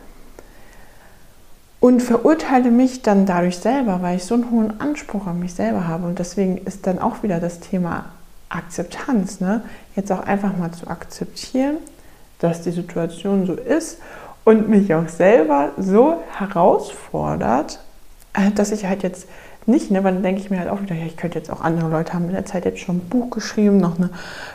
Und 1.78 2.00
verurteile 2.00 2.71
mich 2.71 3.02
dann 3.02 3.26
dadurch 3.26 3.59
selber, 3.59 4.00
weil 4.02 4.16
ich 4.16 4.25
so 4.25 4.35
einen 4.35 4.50
hohen 4.50 4.80
Anspruch 4.80 5.26
an 5.26 5.40
mich 5.40 5.54
selber 5.54 5.87
habe. 5.87 6.06
Und 6.06 6.18
deswegen 6.18 6.59
ist 6.59 6.87
dann 6.87 6.99
auch 6.99 7.23
wieder 7.23 7.40
das 7.40 7.61
Thema 7.61 8.06
Akzeptanz. 8.49 9.40
Ne? 9.40 9.62
Jetzt 9.97 10.11
auch 10.12 10.25
einfach 10.25 10.56
mal 10.56 10.71
zu 10.71 10.87
akzeptieren, 10.87 11.78
dass 12.38 12.62
die 12.62 12.71
Situation 12.71 13.47
so 13.47 13.54
ist 13.54 13.99
und 14.44 14.68
mich 14.68 14.94
auch 14.94 15.09
selber 15.09 15.71
so 15.76 16.23
herausfordert, 16.38 17.80
äh, 18.32 18.50
dass 18.52 18.71
ich 18.71 18.87
halt 18.87 19.02
jetzt 19.02 19.26
nicht, 19.66 19.90
ne, 19.90 20.02
weil 20.02 20.14
dann 20.14 20.23
denke 20.23 20.40
ich 20.40 20.50
mir 20.50 20.59
halt 20.59 20.69
auch 20.69 20.83
wieder, 20.83 20.95
ja, 20.95 21.07
ich 21.07 21.16
könnte 21.16 21.38
jetzt 21.38 21.50
auch 21.50 21.61
andere 21.61 21.88
Leute 21.88 22.14
haben 22.14 22.26
in 22.26 22.33
der 22.33 22.45
Zeit 22.45 22.64
jetzt 22.64 22.81
schon 22.81 22.97
ein 22.97 23.09
Buch 23.09 23.31
geschrieben, 23.31 23.78
noch 23.78 23.97
eine 23.97 24.11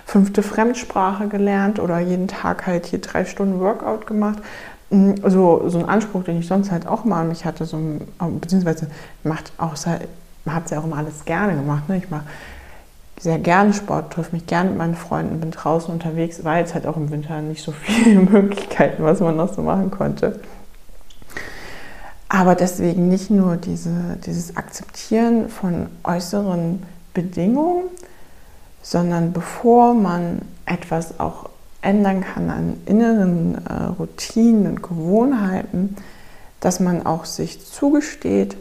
fünfte 0.05 0.43
Fremdsprache 0.43 1.27
gelernt 1.27 1.79
oder 1.79 1.99
jeden 1.99 2.27
Tag 2.27 2.67
halt 2.67 2.85
hier 2.87 2.99
drei 2.99 3.23
Stunden 3.25 3.59
Workout 3.59 4.05
gemacht. 4.05 4.39
Mm, 4.89 5.13
so, 5.25 5.69
so 5.69 5.79
ein 5.79 5.85
Anspruch, 5.87 6.23
den 6.23 6.39
ich 6.39 6.47
sonst 6.47 6.71
halt 6.71 6.87
auch 6.87 7.05
mal 7.05 7.21
an 7.21 7.29
mich 7.29 7.45
hatte, 7.45 7.65
so, 7.65 7.79
beziehungsweise 8.19 8.87
macht 9.23 9.53
auch, 9.57 9.75
hat 9.75 10.65
es 10.65 10.71
ja 10.71 10.79
auch 10.79 10.85
immer 10.85 10.97
alles 10.97 11.25
gerne 11.25 11.55
gemacht. 11.55 11.87
Ne? 11.87 11.97
Ich 11.97 12.09
mache 12.09 12.25
sehr 13.19 13.39
gerne 13.39 13.73
Sport, 13.73 14.13
treffe 14.13 14.35
mich 14.35 14.45
gerne 14.45 14.69
mit 14.69 14.77
meinen 14.77 14.95
Freunden, 14.95 15.39
bin 15.39 15.51
draußen 15.51 15.91
unterwegs, 15.91 16.43
war 16.43 16.59
jetzt 16.59 16.73
halt 16.73 16.85
auch 16.85 16.97
im 16.97 17.09
Winter 17.11 17.41
nicht 17.41 17.63
so 17.63 17.71
viele 17.83 18.21
Möglichkeiten, 18.21 19.03
was 19.03 19.19
man 19.19 19.35
noch 19.37 19.53
so 19.53 19.61
machen 19.61 19.89
konnte. 19.89 20.39
Aber 22.29 22.55
deswegen 22.55 23.07
nicht 23.07 23.29
nur 23.29 23.55
diese, 23.55 24.17
dieses 24.25 24.57
Akzeptieren 24.57 25.49
von 25.49 25.87
äußeren 26.03 26.83
Bedingungen, 27.13 27.85
sondern 28.81 29.33
bevor 29.33 29.93
man 29.93 30.41
etwas 30.65 31.19
auch 31.19 31.49
ändern 31.81 32.21
kann 32.21 32.49
an 32.49 32.77
inneren 32.85 33.65
äh, 33.65 33.83
Routinen 33.97 34.67
und 34.67 34.83
Gewohnheiten, 34.83 35.95
dass 36.59 36.79
man 36.79 37.05
auch 37.05 37.25
sich 37.25 37.65
zugesteht, 37.65 38.57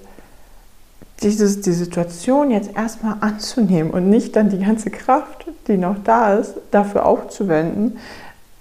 dieses, 1.22 1.60
die 1.62 1.72
Situation 1.72 2.50
jetzt 2.50 2.76
erstmal 2.76 3.16
anzunehmen 3.20 3.90
und 3.90 4.08
nicht 4.10 4.36
dann 4.36 4.48
die 4.50 4.60
ganze 4.60 4.90
Kraft, 4.90 5.46
die 5.66 5.76
noch 5.76 5.96
da 6.04 6.34
ist, 6.34 6.54
dafür 6.70 7.06
aufzuwenden, 7.06 7.98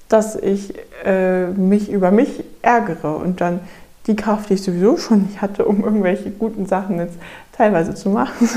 dass 0.09 0.35
ich 0.35 0.73
äh, 1.03 1.47
mich 1.47 1.91
über 1.91 2.11
mich 2.11 2.43
ärgere 2.61 3.17
und 3.17 3.41
dann 3.41 3.59
die 4.07 4.15
Kraft, 4.15 4.49
die 4.49 4.55
ich 4.55 4.63
sowieso 4.63 4.97
schon 4.97 5.23
nicht 5.23 5.41
hatte, 5.41 5.65
um 5.65 5.83
irgendwelche 5.83 6.29
guten 6.29 6.65
Sachen 6.65 6.99
jetzt 6.99 7.15
teilweise 7.51 7.95
zu 7.95 8.09
machen, 8.09 8.31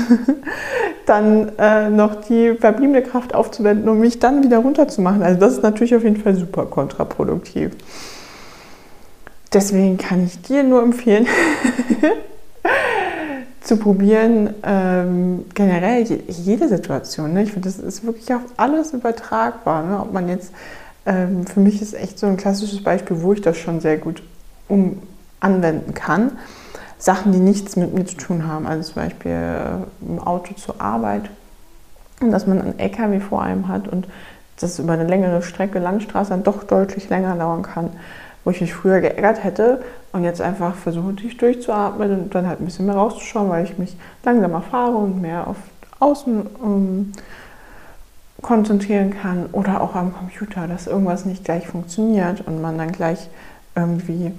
dann 1.05 1.51
äh, 1.57 1.89
noch 1.89 2.15
die 2.15 2.55
verbliebene 2.55 3.01
Kraft 3.01 3.33
aufzuwenden, 3.33 3.87
um 3.89 3.99
mich 3.99 4.19
dann 4.19 4.43
wieder 4.43 4.59
runterzumachen. 4.59 5.23
Also 5.23 5.39
das 5.39 5.53
ist 5.53 5.63
natürlich 5.63 5.95
auf 5.95 6.03
jeden 6.03 6.17
Fall 6.17 6.35
super 6.35 6.65
kontraproduktiv. 6.65 7.71
Deswegen 9.51 9.97
kann 9.97 10.25
ich 10.25 10.41
dir 10.41 10.63
nur 10.63 10.83
empfehlen, 10.83 11.25
zu 13.61 13.77
probieren, 13.77 14.53
ähm, 14.63 15.45
generell 15.53 16.03
jede 16.27 16.67
Situation. 16.67 17.33
Ne? 17.33 17.43
Ich 17.43 17.51
finde, 17.51 17.67
das 17.67 17.79
ist 17.79 18.05
wirklich 18.05 18.33
auf 18.33 18.41
alles 18.57 18.93
übertragbar. 18.93 19.83
Ne? 19.83 19.99
Ob 19.99 20.13
man 20.13 20.29
jetzt, 20.29 20.51
ähm, 21.05 21.47
für 21.47 21.59
mich 21.59 21.81
ist 21.81 21.93
echt 21.93 22.19
so 22.19 22.27
ein 22.27 22.37
klassisches 22.37 22.83
Beispiel, 22.83 23.21
wo 23.21 23.33
ich 23.33 23.41
das 23.41 23.57
schon 23.57 23.79
sehr 23.79 23.97
gut 23.97 24.21
um 24.67 25.01
anwenden 25.39 25.93
kann. 25.93 26.37
Sachen, 26.97 27.31
die 27.31 27.39
nichts 27.39 27.75
mit 27.75 27.93
mir 27.93 28.05
zu 28.05 28.17
tun 28.17 28.47
haben, 28.47 28.67
also 28.67 28.91
zum 28.91 29.03
Beispiel 29.03 29.31
äh, 29.31 30.05
im 30.05 30.19
Auto 30.19 30.53
zur 30.55 30.81
Arbeit, 30.81 31.29
dass 32.19 32.45
man 32.45 32.61
einen 32.61 32.79
LKW 32.79 33.21
vor 33.21 33.41
einem 33.41 33.69
hat 33.69 33.87
und 33.87 34.07
das 34.59 34.79
über 34.79 34.93
eine 34.93 35.05
längere 35.05 35.41
Strecke 35.41 35.79
Landstraße 35.79 36.31
dann 36.31 36.43
doch 36.43 36.63
deutlich 36.63 37.09
länger 37.09 37.35
dauern 37.35 37.61
kann 37.61 37.91
wo 38.43 38.51
ich 38.51 38.61
mich 38.61 38.73
früher 38.73 39.01
geärgert 39.01 39.43
hätte 39.43 39.83
und 40.11 40.23
jetzt 40.23 40.41
einfach 40.41 40.75
versuche, 40.75 41.15
tief 41.15 41.37
durchzuatmen 41.37 42.11
und 42.11 42.35
dann 42.35 42.47
halt 42.47 42.59
ein 42.59 42.65
bisschen 42.65 42.85
mehr 42.85 42.95
rauszuschauen, 42.95 43.49
weil 43.49 43.65
ich 43.65 43.77
mich 43.77 43.95
langsamer 44.23 44.61
fahre 44.61 44.95
und 44.95 45.21
mehr 45.21 45.47
auf 45.47 45.57
Außen 45.99 46.49
ähm, 46.63 47.11
konzentrieren 48.41 49.13
kann 49.21 49.47
oder 49.51 49.81
auch 49.81 49.95
am 49.95 50.13
Computer, 50.13 50.67
dass 50.67 50.87
irgendwas 50.87 51.25
nicht 51.25 51.43
gleich 51.43 51.67
funktioniert 51.67 52.41
und 52.47 52.61
man 52.61 52.77
dann 52.77 52.91
gleich 52.91 53.29
irgendwie 53.75 54.31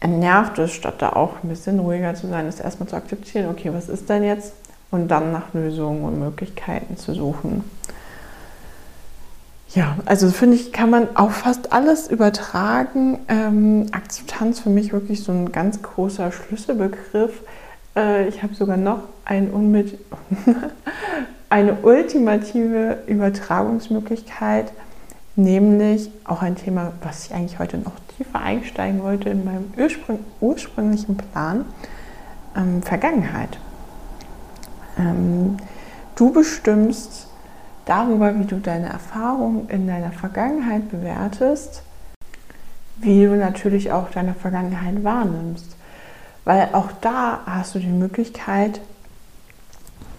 entnervt 0.00 0.58
ist, 0.58 0.72
statt 0.72 0.96
da 0.98 1.10
auch 1.10 1.42
ein 1.42 1.48
bisschen 1.48 1.78
ruhiger 1.78 2.14
zu 2.14 2.26
sein, 2.28 2.46
ist 2.46 2.60
erstmal 2.60 2.88
zu 2.88 2.96
akzeptieren, 2.96 3.48
okay, 3.50 3.70
was 3.72 3.88
ist 3.88 4.08
denn 4.08 4.22
jetzt? 4.22 4.52
Und 4.90 5.08
dann 5.08 5.32
nach 5.32 5.52
Lösungen 5.52 6.04
und 6.04 6.18
Möglichkeiten 6.18 6.96
zu 6.96 7.14
suchen. 7.14 7.64
Ja, 9.70 9.96
also 10.06 10.30
finde 10.30 10.56
ich, 10.56 10.72
kann 10.72 10.90
man 10.90 11.16
auf 11.16 11.34
fast 11.34 11.72
alles 11.72 12.08
übertragen. 12.08 13.18
Ähm, 13.28 13.86
Akzeptanz 13.90 14.60
für 14.60 14.70
mich 14.70 14.92
wirklich 14.92 15.22
so 15.22 15.32
ein 15.32 15.50
ganz 15.50 15.82
großer 15.82 16.30
Schlüsselbegriff. 16.30 17.42
Äh, 17.96 18.28
ich 18.28 18.42
habe 18.42 18.54
sogar 18.54 18.76
noch 18.76 19.00
ein 19.24 19.50
eine 21.50 21.74
ultimative 21.82 22.98
Übertragungsmöglichkeit, 23.06 24.72
nämlich 25.36 26.10
auch 26.24 26.42
ein 26.42 26.56
Thema, 26.56 26.92
was 27.02 27.26
ich 27.26 27.34
eigentlich 27.34 27.58
heute 27.58 27.78
noch 27.78 27.92
tiefer 28.16 28.40
einsteigen 28.40 29.02
wollte 29.02 29.28
in 29.30 29.44
meinem 29.44 29.72
ursprüng 29.76 30.18
ursprünglichen 30.40 31.16
Plan, 31.16 31.64
ähm, 32.56 32.82
Vergangenheit. 32.82 33.58
Ähm, 34.98 35.58
du 36.14 36.32
bestimmst, 36.32 37.28
darüber, 37.86 38.38
wie 38.38 38.44
du 38.44 38.56
deine 38.56 38.88
Erfahrungen 38.88 39.68
in 39.70 39.86
deiner 39.86 40.12
Vergangenheit 40.12 40.90
bewertest, 40.90 41.82
wie 42.98 43.24
du 43.24 43.36
natürlich 43.36 43.92
auch 43.92 44.10
deine 44.10 44.34
Vergangenheit 44.34 45.02
wahrnimmst. 45.02 45.76
Weil 46.44 46.68
auch 46.72 46.90
da 47.00 47.40
hast 47.46 47.74
du 47.74 47.78
die 47.78 47.86
Möglichkeit, 47.86 48.80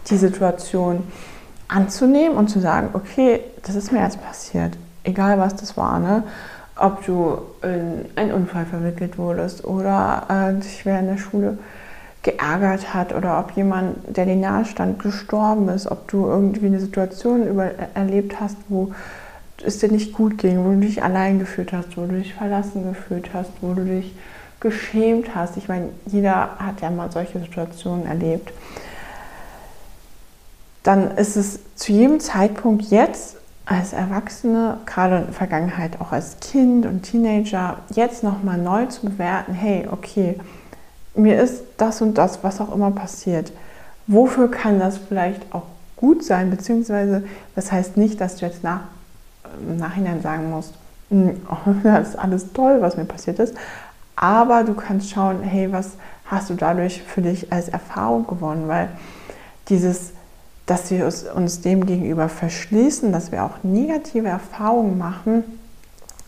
die 0.09 0.17
Situation 0.17 1.03
anzunehmen 1.67 2.37
und 2.37 2.47
zu 2.49 2.59
sagen, 2.59 2.89
okay, 2.93 3.41
das 3.63 3.75
ist 3.75 3.91
mir 3.91 4.01
jetzt 4.01 4.21
passiert, 4.23 4.77
egal 5.07 5.39
was 5.39 5.55
das 5.55 5.77
war, 5.77 5.99
ne? 5.99 6.23
ob 6.79 7.05
du 7.05 7.39
in 7.63 8.05
einen 8.15 8.31
Unfall 8.31 8.65
verwickelt 8.65 9.17
wurdest 9.17 9.65
oder 9.65 10.27
äh, 10.29 10.61
dich 10.61 10.85
während 10.85 11.09
der 11.09 11.17
Schule 11.17 11.57
geärgert 12.23 12.93
hat 12.93 13.15
oder 13.15 13.39
ob 13.39 13.51
jemand, 13.51 13.97
der 14.15 14.25
dir 14.25 14.35
nahe 14.35 14.65
stand, 14.65 14.99
gestorben 14.99 15.69
ist, 15.69 15.89
ob 15.89 16.07
du 16.07 16.27
irgendwie 16.27 16.67
eine 16.67 16.79
Situation 16.79 17.47
über, 17.47 17.71
erlebt 17.93 18.39
hast, 18.39 18.57
wo 18.69 18.91
es 19.63 19.79
dir 19.79 19.91
nicht 19.91 20.13
gut 20.13 20.37
ging, 20.37 20.63
wo 20.63 20.71
du 20.71 20.81
dich 20.81 21.01
allein 21.01 21.39
gefühlt 21.39 21.71
hast, 21.73 21.97
wo 21.97 22.05
du 22.05 22.15
dich 22.15 22.33
verlassen 22.33 22.83
gefühlt 22.83 23.29
hast, 23.33 23.51
wo 23.61 23.73
du 23.73 23.83
dich 23.83 24.13
geschämt 24.59 25.35
hast. 25.35 25.57
Ich 25.57 25.67
meine, 25.67 25.89
jeder 26.05 26.57
hat 26.59 26.81
ja 26.81 26.89
mal 26.89 27.11
solche 27.11 27.39
Situationen 27.39 28.05
erlebt. 28.05 28.51
Dann 30.83 31.11
ist 31.17 31.35
es 31.35 31.59
zu 31.75 31.91
jedem 31.91 32.19
Zeitpunkt 32.19 32.83
jetzt 32.83 33.37
als 33.67 33.91
Erwachsene, 33.91 34.77
gerade 34.85 35.17
in 35.17 35.25
der 35.25 35.33
Vergangenheit 35.33 35.99
auch 35.99 36.13
als 36.13 36.37
Kind 36.39 36.85
und 36.85 37.03
Teenager, 37.03 37.77
jetzt 37.93 38.23
nochmal 38.23 38.57
neu 38.57 38.85
zu 38.85 39.07
bewerten, 39.07 39.53
hey, 39.53 39.87
okay, 39.91 40.39
mir 41.15 41.41
ist 41.41 41.63
das 41.75 42.01
und 42.01 42.17
das, 42.17 42.43
was 42.43 42.61
auch 42.61 42.73
immer 42.73 42.91
passiert. 42.91 43.51
Wofür 44.07 44.49
kann 44.49 44.79
das 44.79 44.97
vielleicht 44.97 45.53
auch 45.53 45.63
gut 45.97 46.23
sein? 46.23 46.49
Beziehungsweise, 46.49 47.23
das 47.55 47.71
heißt 47.71 47.97
nicht, 47.97 48.21
dass 48.21 48.37
du 48.37 48.45
jetzt 48.45 48.63
nach, 48.63 48.81
im 49.59 49.75
Nachhinein 49.75 50.21
sagen 50.21 50.49
musst, 50.49 50.73
hm, 51.09 51.41
das 51.83 52.09
ist 52.09 52.15
alles 52.15 52.53
toll, 52.53 52.77
was 52.79 52.95
mir 52.95 53.05
passiert 53.05 53.39
ist. 53.39 53.53
Aber 54.15 54.63
du 54.63 54.75
kannst 54.75 55.09
schauen, 55.09 55.43
hey, 55.43 55.71
was 55.73 55.91
hast 56.25 56.49
du 56.49 56.53
dadurch 56.53 57.03
für 57.03 57.21
dich 57.21 57.51
als 57.51 57.67
Erfahrung 57.67 58.25
gewonnen? 58.27 58.69
Weil 58.69 58.89
dieses, 59.67 60.13
dass 60.67 60.91
wir 60.91 61.09
uns 61.33 61.61
dem 61.61 61.85
gegenüber 61.85 62.29
verschließen, 62.29 63.11
dass 63.11 63.31
wir 63.31 63.43
auch 63.43 63.63
negative 63.63 64.27
Erfahrungen 64.27 64.97
machen, 64.97 65.43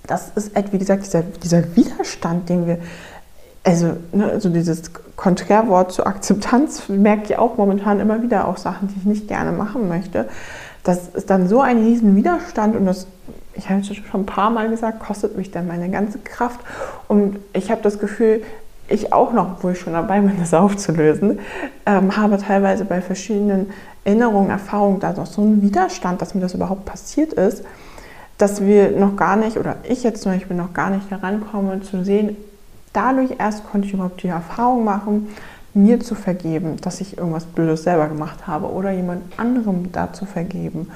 das 0.08 0.32
ist, 0.36 0.52
wie 0.72 0.80
gesagt, 0.80 1.06
dieser, 1.06 1.22
dieser 1.22 1.76
Widerstand, 1.76 2.50
den 2.50 2.66
wir 2.66 2.80
also, 3.64 3.98
ne, 4.12 4.26
also 4.26 4.50
dieses 4.50 4.92
Konträrwort 5.16 5.92
zur 5.92 6.08
Akzeptanz 6.08 6.88
merke 6.90 7.26
ich 7.26 7.38
auch 7.38 7.58
momentan 7.58 8.00
immer 8.00 8.22
wieder 8.24 8.48
auch 8.48 8.58
Sachen, 8.58 8.88
die 8.88 8.96
ich 9.00 9.06
nicht 9.06 9.28
gerne 9.28 9.52
machen 9.52 9.88
möchte. 9.88 10.28
Das 10.84 11.10
ist 11.10 11.30
dann 11.30 11.48
so 11.48 11.62
ein 11.62 11.78
riesen 11.84 12.16
Widerstand 12.16 12.76
und 12.76 12.86
das, 12.86 13.06
ich 13.54 13.70
habe 13.70 13.82
es 13.82 13.88
schon 13.88 14.22
ein 14.22 14.26
paar 14.26 14.50
Mal 14.50 14.70
gesagt, 14.70 15.00
kostet 15.00 15.38
mich 15.38 15.52
dann 15.52 15.68
meine 15.68 15.90
ganze 15.90 16.20
Kraft 16.20 16.60
und 17.08 17.38
ich 17.54 17.70
habe 17.70 17.82
das 17.82 18.00
Gefühl, 18.00 18.42
ich 18.88 19.14
auch 19.14 19.34
noch, 19.34 19.62
wo 19.62 19.70
ich 19.70 19.80
schon 19.80 19.94
dabei 19.94 20.20
bin, 20.22 20.40
das 20.40 20.54
aufzulösen, 20.54 21.40
ähm, 21.86 22.18
habe 22.18 22.38
teilweise 22.38 22.86
bei 22.86 23.02
verschiedenen 23.02 23.72
Erinnerungen, 24.04 24.50
Erfahrungen 24.50 25.00
da 25.00 25.14
doch 25.14 25.26
so 25.26 25.42
einen 25.42 25.62
Widerstand, 25.62 26.22
dass 26.22 26.36
mir 26.36 26.42
das 26.42 26.54
überhaupt 26.54 26.86
passiert 26.86 27.34
ist, 27.34 27.64
dass 28.38 28.62
wir 28.62 28.92
noch 28.92 29.16
gar 29.18 29.36
nicht, 29.36 29.58
oder 29.58 29.78
ich 29.84 30.04
jetzt 30.04 30.24
zum 30.24 30.32
Beispiel 30.32 30.56
noch 30.56 30.74
gar 30.74 30.90
nicht 30.90 31.12
herankomme 31.12 31.82
zu 31.82 32.04
sehen, 32.04 32.38
dadurch 32.94 33.36
erst 33.38 33.70
konnte 33.70 33.88
ich 33.88 33.94
überhaupt 33.94 34.24
die 34.24 34.28
Erfahrung 34.28 34.84
machen, 34.84 35.28
mir 35.74 36.00
zu 36.00 36.16
vergeben, 36.16 36.78
dass 36.82 37.02
ich 37.02 37.18
irgendwas 37.18 37.46
Blödes 37.46 37.84
selber 37.84 38.08
gemacht 38.08 38.48
habe 38.48 38.72
oder 38.72 38.92
jemand 38.92 39.22
anderem 39.38 39.92
da 39.92 40.12
zu 40.14 40.26
vergeben. 40.26 40.90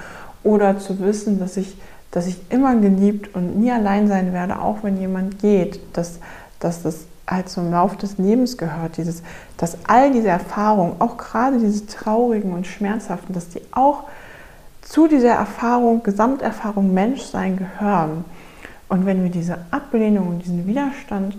Oder 0.44 0.80
zu 0.80 1.00
wissen, 1.00 1.40
dass 1.40 1.58
ich, 1.58 1.78
dass 2.12 2.28
ich 2.28 2.38
immer 2.50 2.76
geliebt 2.76 3.36
und 3.36 3.60
nie 3.60 3.72
allein 3.72 4.08
sein 4.08 4.34
werde, 4.34 4.60
auch 4.60 4.78
wenn 4.84 5.00
jemand 5.00 5.40
geht, 5.40 5.80
dass, 5.94 6.20
dass 6.60 6.82
das 6.82 7.06
halt 7.28 7.50
zum 7.50 7.72
Lauf 7.72 7.96
des 7.98 8.18
Lebens 8.18 8.58
gehört, 8.58 8.98
dieses, 8.98 9.24
dass 9.58 9.78
all 9.88 10.12
diese 10.12 10.28
Erfahrungen, 10.28 10.96
auch 11.00 11.18
gerade 11.18 11.58
diese 11.58 11.86
traurigen 11.88 12.54
und 12.54 12.68
schmerzhaften, 12.68 13.34
dass 13.34 13.50
die 13.50 13.62
auch 13.72 14.04
zu 14.82 15.08
dieser 15.08 15.34
Erfahrung, 15.34 16.04
Gesamterfahrung 16.04 16.94
Menschsein 16.94 17.58
gehören. 17.58 18.26
Und 18.90 19.06
wenn 19.06 19.24
wir 19.24 19.32
diese 19.32 19.60
Ablehnung 19.72 20.28
und 20.28 20.40
diesen 20.40 20.68
Widerstand 20.68 21.38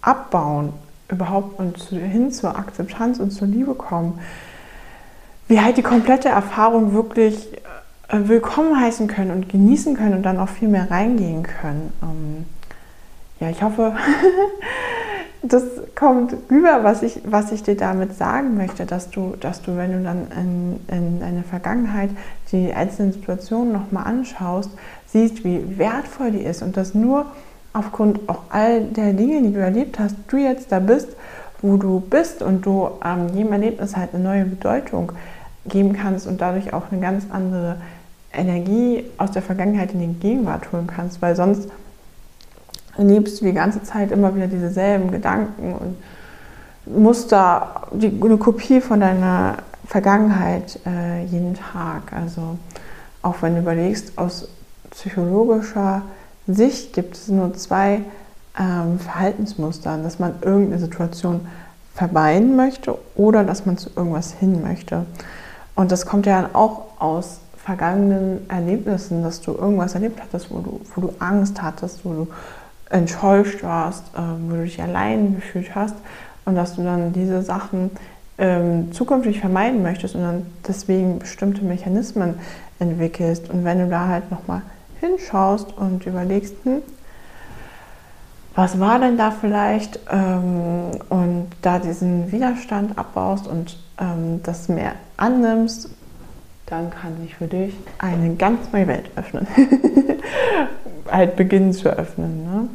abbauen, 0.00 0.72
überhaupt 1.08 1.58
und 1.58 1.76
hin 1.78 2.32
zur 2.32 2.56
Akzeptanz 2.56 3.20
und 3.20 3.30
zur 3.30 3.46
Liebe 3.46 3.74
kommen, 3.74 4.18
wir 5.46 5.62
halt 5.62 5.76
die 5.76 5.82
komplette 5.82 6.30
Erfahrung 6.30 6.94
wirklich 6.94 7.52
äh, 8.08 8.28
willkommen 8.28 8.80
heißen 8.80 9.06
können 9.06 9.30
und 9.30 9.48
genießen 9.50 9.94
können 9.96 10.14
und 10.14 10.22
dann 10.22 10.38
auch 10.38 10.48
viel 10.48 10.68
mehr 10.68 10.90
reingehen 10.90 11.42
können. 11.42 11.92
Ja, 13.42 13.50
ich 13.50 13.60
hoffe, 13.60 13.92
das 15.42 15.64
kommt 15.96 16.32
rüber, 16.48 16.84
was 16.84 17.02
ich, 17.02 17.22
was 17.24 17.50
ich 17.50 17.64
dir 17.64 17.76
damit 17.76 18.16
sagen 18.16 18.56
möchte, 18.56 18.86
dass 18.86 19.10
du, 19.10 19.34
dass 19.40 19.62
du, 19.62 19.76
wenn 19.76 19.90
du 19.90 20.04
dann 20.04 20.28
in, 20.30 20.96
in 20.96 21.18
deine 21.18 21.42
Vergangenheit 21.42 22.10
die 22.52 22.72
einzelnen 22.72 23.12
Situationen 23.12 23.72
nochmal 23.72 24.04
anschaust, 24.04 24.70
siehst, 25.06 25.42
wie 25.42 25.76
wertvoll 25.76 26.30
die 26.30 26.42
ist 26.42 26.62
und 26.62 26.76
dass 26.76 26.94
nur 26.94 27.26
aufgrund 27.72 28.28
auch 28.28 28.42
all 28.50 28.82
der 28.82 29.12
Dinge, 29.12 29.42
die 29.42 29.52
du 29.52 29.58
erlebt 29.58 29.98
hast, 29.98 30.14
du 30.28 30.36
jetzt 30.36 30.70
da 30.70 30.78
bist, 30.78 31.08
wo 31.62 31.76
du 31.78 31.98
bist 31.98 32.42
und 32.42 32.64
du 32.64 32.90
ähm, 33.04 33.26
jedem 33.34 33.52
Erlebnis 33.54 33.96
halt 33.96 34.14
eine 34.14 34.22
neue 34.22 34.44
Bedeutung 34.44 35.10
geben 35.66 35.94
kannst 35.94 36.28
und 36.28 36.40
dadurch 36.40 36.72
auch 36.74 36.92
eine 36.92 37.00
ganz 37.00 37.24
andere 37.28 37.78
Energie 38.32 39.02
aus 39.18 39.32
der 39.32 39.42
Vergangenheit 39.42 39.94
in 39.94 39.98
die 39.98 40.20
Gegenwart 40.20 40.70
holen 40.70 40.86
kannst, 40.86 41.20
weil 41.20 41.34
sonst 41.34 41.68
erlebst 42.96 43.40
du 43.40 43.46
die 43.46 43.52
ganze 43.52 43.82
Zeit 43.82 44.10
immer 44.10 44.34
wieder 44.34 44.46
dieselben 44.46 45.10
Gedanken 45.10 45.74
und 45.74 45.96
Muster, 46.84 47.86
die, 47.92 48.12
eine 48.22 48.36
Kopie 48.38 48.80
von 48.80 49.00
deiner 49.00 49.58
Vergangenheit 49.86 50.80
äh, 50.86 51.24
jeden 51.24 51.54
Tag. 51.54 52.12
Also 52.12 52.58
auch 53.22 53.36
wenn 53.40 53.54
du 53.54 53.60
überlegst, 53.60 54.18
aus 54.18 54.48
psychologischer 54.90 56.02
Sicht 56.46 56.92
gibt 56.92 57.14
es 57.14 57.28
nur 57.28 57.54
zwei 57.54 58.00
ähm, 58.58 58.98
Verhaltensmuster, 58.98 59.96
dass 59.98 60.18
man 60.18 60.34
irgendeine 60.42 60.80
Situation 60.80 61.46
vermeiden 61.94 62.56
möchte 62.56 62.98
oder 63.14 63.44
dass 63.44 63.64
man 63.64 63.78
zu 63.78 63.90
irgendwas 63.94 64.32
hin 64.32 64.62
möchte. 64.62 65.06
Und 65.74 65.92
das 65.92 66.04
kommt 66.06 66.26
ja 66.26 66.50
auch 66.52 67.00
aus 67.00 67.40
vergangenen 67.64 68.48
Erlebnissen, 68.50 69.22
dass 69.22 69.40
du 69.40 69.52
irgendwas 69.52 69.94
erlebt 69.94 70.20
hattest, 70.20 70.50
wo 70.50 70.58
du, 70.58 70.80
wo 70.94 71.00
du 71.00 71.14
Angst 71.20 71.62
hattest, 71.62 72.04
wo 72.04 72.12
du 72.12 72.28
enttäuscht 72.92 73.62
warst, 73.62 74.04
äh, 74.14 74.20
wo 74.48 74.56
du 74.56 74.64
dich 74.64 74.80
allein 74.80 75.36
gefühlt 75.36 75.74
hast 75.74 75.96
und 76.44 76.54
dass 76.54 76.76
du 76.76 76.82
dann 76.82 77.12
diese 77.12 77.42
Sachen 77.42 77.90
ähm, 78.38 78.92
zukünftig 78.92 79.40
vermeiden 79.40 79.82
möchtest 79.82 80.14
und 80.14 80.22
dann 80.22 80.46
deswegen 80.66 81.18
bestimmte 81.18 81.64
Mechanismen 81.64 82.34
entwickelst. 82.78 83.50
Und 83.50 83.64
wenn 83.64 83.78
du 83.78 83.88
da 83.88 84.08
halt 84.08 84.30
nochmal 84.30 84.62
hinschaust 85.00 85.76
und 85.76 86.06
überlegst, 86.06 86.54
hm, 86.64 86.82
was 88.54 88.78
war 88.78 88.98
denn 88.98 89.16
da 89.16 89.30
vielleicht 89.30 89.98
ähm, 90.10 90.90
und 91.08 91.48
da 91.62 91.78
diesen 91.78 92.30
Widerstand 92.32 92.98
abbaust 92.98 93.46
und 93.46 93.78
ähm, 93.98 94.40
das 94.42 94.68
mehr 94.68 94.92
annimmst, 95.16 95.88
dann 96.66 96.90
kann 96.90 97.16
sich 97.22 97.34
für 97.36 97.46
dich 97.46 97.74
eine 97.98 98.34
ganz 98.34 98.72
neue 98.72 98.86
Welt 98.88 99.10
öffnen. 99.16 99.46
halt 101.10 101.36
beginnen 101.36 101.72
zu 101.72 101.90
öffnen. 101.90 102.44
Ne? 102.44 102.68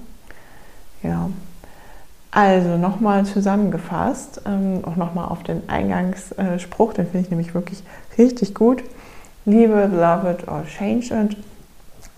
Ja. 1.04 1.30
Also 2.32 2.78
nochmal 2.78 3.26
zusammengefasst, 3.26 4.42
ähm, 4.46 4.82
auch 4.86 4.96
nochmal 4.96 5.30
auf 5.30 5.44
den 5.44 5.68
Eingangsspruch, 5.70 6.94
den 6.94 7.06
finde 7.08 7.26
ich 7.26 7.30
nämlich 7.32 7.54
wirklich 7.54 7.84
richtig 8.18 8.54
gut. 8.54 8.84
Liebe, 9.46 9.90
love 9.92 10.30
it 10.30 10.48
or 10.48 10.64
change 10.66 11.14
it. 11.14 11.38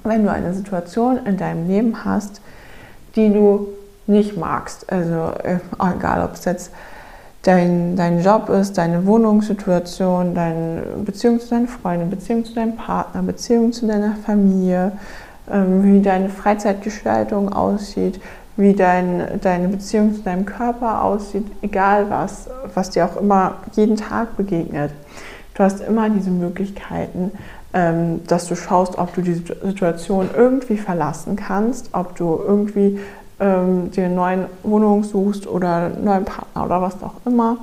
Wenn 0.03 0.23
du 0.23 0.31
eine 0.31 0.53
Situation 0.53 1.25
in 1.25 1.37
deinem 1.37 1.67
Leben 1.67 2.03
hast, 2.03 2.41
die 3.15 3.31
du 3.31 3.67
nicht 4.07 4.35
magst, 4.35 4.91
also 4.91 5.31
äh, 5.43 5.59
egal 5.95 6.23
ob 6.23 6.33
es 6.33 6.45
jetzt 6.45 6.71
dein, 7.43 7.95
dein 7.95 8.21
Job 8.21 8.49
ist, 8.49 8.77
deine 8.77 9.05
Wohnungssituation, 9.05 10.33
deine 10.33 10.83
Beziehung 11.05 11.39
zu 11.39 11.49
deinen 11.49 11.67
Freunden, 11.67 12.09
Beziehung 12.09 12.43
zu 12.43 12.53
deinem 12.53 12.75
Partner, 12.75 13.21
Beziehung 13.21 13.71
zu 13.71 13.87
deiner 13.87 14.15
Familie, 14.25 14.93
ähm, 15.51 15.83
wie 15.83 16.01
deine 16.01 16.29
Freizeitgestaltung 16.29 17.53
aussieht, 17.53 18.19
wie 18.59 18.73
dein, 18.73 19.39
deine 19.41 19.69
Beziehung 19.69 20.13
zu 20.13 20.21
deinem 20.21 20.45
Körper 20.45 21.01
aussieht, 21.03 21.45
egal 21.61 22.09
was, 22.09 22.49
was 22.75 22.89
dir 22.89 23.05
auch 23.05 23.15
immer 23.15 23.55
jeden 23.71 23.95
Tag 23.95 24.35
begegnet. 24.35 24.91
Du 25.53 25.63
hast 25.63 25.79
immer 25.79 26.09
diese 26.09 26.29
Möglichkeiten, 26.29 27.31
ähm, 27.73 28.21
dass 28.27 28.47
du 28.47 28.55
schaust, 28.55 28.97
ob 28.97 29.13
du 29.13 29.21
die 29.21 29.35
Situation 29.35 30.29
irgendwie 30.35 30.75
verlassen 30.75 31.37
kannst, 31.37 31.89
ob 31.93 32.17
du 32.17 32.37
irgendwie 32.45 32.99
ähm, 33.39 33.91
dir 33.91 34.05
eine 34.05 34.15
neue 34.15 34.49
Wohnung 34.63 35.05
suchst 35.05 35.47
oder 35.47 35.75
einen 35.75 36.03
neuen 36.03 36.25
Partner 36.25 36.65
oder 36.65 36.81
was 36.81 37.01
auch 37.01 37.15
immer. 37.25 37.57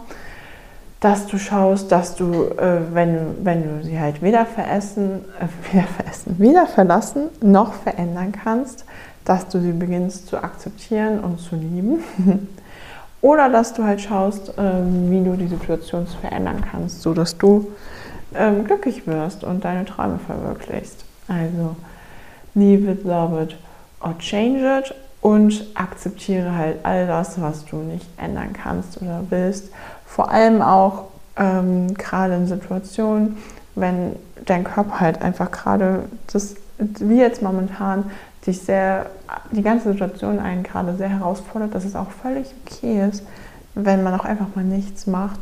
Dass 1.00 1.26
du 1.26 1.36
schaust, 1.36 1.92
dass 1.92 2.16
du, 2.16 2.32
äh, 2.56 2.80
wenn, 2.94 3.44
wenn 3.44 3.62
du 3.62 3.84
sie 3.84 4.00
halt 4.00 4.22
weder 4.22 4.46
veressen, 4.46 5.26
äh, 5.40 5.46
weder 5.74 5.86
veressen, 5.86 6.36
weder 6.38 6.66
verlassen 6.66 7.24
noch 7.42 7.74
verändern 7.74 8.32
kannst, 8.32 8.87
dass 9.26 9.48
du 9.48 9.60
sie 9.60 9.72
beginnst 9.72 10.28
zu 10.28 10.42
akzeptieren 10.42 11.20
und 11.20 11.38
zu 11.38 11.56
lieben. 11.56 11.98
Oder 13.20 13.48
dass 13.48 13.74
du 13.74 13.84
halt 13.84 14.00
schaust, 14.00 14.54
ähm, 14.56 15.10
wie 15.10 15.22
du 15.22 15.36
die 15.36 15.48
Situation 15.48 16.06
verändern 16.06 16.64
kannst, 16.70 17.02
sodass 17.02 17.36
du 17.36 17.72
ähm, 18.34 18.64
glücklich 18.64 19.06
wirst 19.06 19.44
und 19.44 19.64
deine 19.64 19.84
Träume 19.84 20.18
verwirklichst. 20.18 21.04
Also, 21.28 21.76
leave 22.54 22.90
it, 22.90 23.04
love 23.04 23.42
it 23.42 23.56
or 24.00 24.16
change 24.18 24.60
it 24.60 24.94
und 25.20 25.66
akzeptiere 25.74 26.56
halt 26.56 26.84
all 26.84 27.06
das, 27.06 27.40
was 27.40 27.64
du 27.64 27.76
nicht 27.76 28.06
ändern 28.16 28.52
kannst 28.52 29.02
oder 29.02 29.24
willst. 29.28 29.70
Vor 30.04 30.30
allem 30.30 30.62
auch 30.62 31.06
ähm, 31.36 31.94
gerade 31.94 32.34
in 32.34 32.46
Situationen, 32.46 33.38
wenn 33.74 34.14
dein 34.44 34.62
Körper 34.64 35.00
halt 35.00 35.22
einfach 35.22 35.50
gerade 35.50 36.04
das, 36.32 36.54
wie 36.78 37.18
jetzt 37.18 37.42
momentan, 37.42 38.10
dich 38.46 38.62
sehr, 38.62 39.06
die 39.50 39.62
ganze 39.62 39.92
Situation 39.92 40.38
einen 40.38 40.62
gerade 40.62 40.96
sehr 40.96 41.08
herausfordert, 41.08 41.74
dass 41.74 41.84
es 41.84 41.96
auch 41.96 42.10
völlig 42.10 42.54
okay 42.64 43.06
ist, 43.08 43.24
wenn 43.74 44.02
man 44.02 44.18
auch 44.18 44.24
einfach 44.24 44.54
mal 44.54 44.64
nichts 44.64 45.06
macht, 45.06 45.40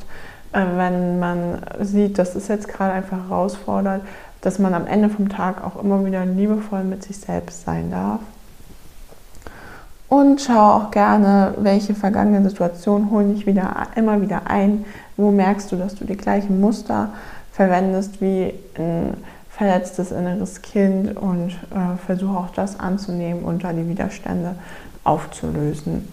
äh, 0.52 0.64
wenn 0.76 1.18
man 1.18 1.58
sieht, 1.80 2.18
dass 2.18 2.34
es 2.34 2.48
jetzt 2.48 2.68
gerade 2.68 2.92
einfach 2.92 3.28
herausfordert, 3.28 4.02
dass 4.40 4.58
man 4.58 4.74
am 4.74 4.86
Ende 4.86 5.08
vom 5.08 5.28
Tag 5.28 5.64
auch 5.64 5.82
immer 5.82 6.04
wieder 6.04 6.24
liebevoll 6.26 6.84
mit 6.84 7.02
sich 7.02 7.18
selbst 7.18 7.64
sein 7.64 7.90
darf. 7.90 8.20
Und 10.08 10.42
schau 10.42 10.74
auch 10.74 10.90
gerne, 10.90 11.54
welche 11.58 11.94
vergangenen 11.94 12.48
Situationen 12.48 13.10
holen 13.10 13.34
dich 13.34 13.46
wieder, 13.46 13.74
immer 13.96 14.20
wieder 14.20 14.42
ein. 14.46 14.84
Wo 15.16 15.30
merkst 15.30 15.72
du, 15.72 15.76
dass 15.76 15.94
du 15.94 16.04
die 16.04 16.16
gleichen 16.16 16.60
Muster 16.60 17.08
verwendest 17.52 18.20
wie 18.20 18.52
ein 18.76 19.14
verletztes 19.56 20.10
inneres 20.10 20.62
Kind 20.62 21.16
und 21.16 21.50
äh, 21.50 21.96
versuche 22.04 22.36
auch 22.36 22.50
das 22.50 22.80
anzunehmen 22.80 23.44
und 23.44 23.62
da 23.62 23.72
die 23.72 23.88
Widerstände 23.88 24.56
aufzulösen. 25.04 26.08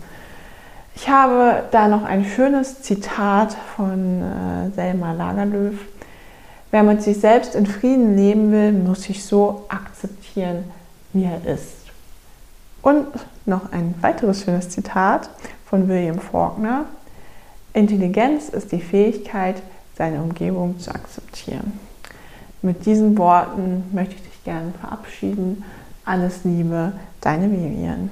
Ich 0.96 1.10
habe 1.10 1.64
da 1.72 1.88
noch 1.88 2.04
ein 2.04 2.26
schönes 2.26 2.82
Zitat 2.82 3.56
von 3.76 4.22
äh, 4.22 4.72
Selma 4.76 5.14
Lagerlöf. 5.14 5.80
Wer 6.70 6.84
mit 6.84 7.02
sich 7.02 7.20
selbst 7.20 7.56
in 7.56 7.66
Frieden 7.66 8.16
leben 8.16 8.52
will, 8.52 8.72
muss 8.74 9.04
sich 9.04 9.26
so 9.26 9.66
akzeptieren, 9.70 10.66
wie 11.14 11.24
er 11.24 11.44
ist. 11.52 11.78
Und 12.82 13.08
noch 13.46 13.72
ein 13.72 13.96
weiteres 14.02 14.44
schönes 14.44 14.70
Zitat 14.70 15.30
von 15.66 15.88
William 15.88 16.20
Faulkner. 16.20 16.86
Intelligenz 17.74 18.50
ist 18.50 18.72
die 18.72 18.82
Fähigkeit, 18.82 19.62
seine 19.98 20.22
Umgebung 20.22 20.80
zu 20.80 20.94
akzeptieren. 20.94 21.80
Mit 22.64 22.86
diesen 22.86 23.18
Worten 23.18 23.86
möchte 23.92 24.14
ich 24.14 24.22
dich 24.22 24.44
gerne 24.44 24.72
verabschieden. 24.80 25.64
Alles 26.06 26.44
Liebe, 26.44 26.92
deine 27.20 27.52
Vivian. 27.52 28.12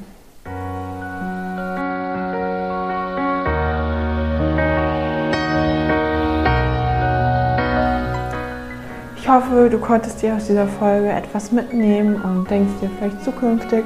Ich 9.17 9.29
hoffe, 9.29 9.69
du 9.69 9.77
konntest 9.77 10.23
dir 10.23 10.33
aus 10.33 10.47
dieser 10.47 10.67
Folge 10.67 11.09
etwas 11.09 11.51
mitnehmen 11.51 12.19
und 12.19 12.49
denkst 12.49 12.73
dir 12.81 12.89
vielleicht 12.97 13.23
zukünftig 13.23 13.85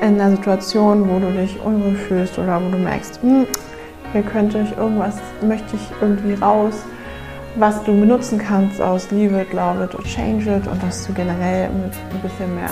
in 0.00 0.18
einer 0.18 0.30
Situation, 0.30 1.06
wo 1.06 1.18
du 1.18 1.30
dich 1.32 1.60
unruhig 1.60 1.98
fühlst 1.98 2.38
oder 2.38 2.64
wo 2.64 2.70
du 2.70 2.78
merkst, 2.78 3.20
hm, 3.20 3.46
hier 4.12 4.22
könnte 4.22 4.60
ich 4.60 4.74
irgendwas, 4.74 5.16
möchte 5.42 5.76
ich 5.76 5.82
irgendwie 6.00 6.32
raus 6.32 6.76
was 7.56 7.82
du 7.84 7.98
benutzen 7.98 8.38
kannst 8.38 8.80
aus 8.80 9.10
Leave 9.10 9.40
it, 9.40 9.52
Love 9.52 9.84
it 9.84 9.94
or 9.94 10.04
Change 10.04 10.56
it 10.56 10.66
und 10.66 10.82
dass 10.82 11.06
du 11.06 11.12
generell 11.12 11.68
mit 11.70 11.92
ein 12.12 12.20
bisschen 12.22 12.54
mehr 12.54 12.70